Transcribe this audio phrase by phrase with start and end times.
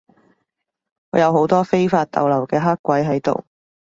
[1.15, 3.45] 有好多非法逗留嘅黑鬼喺度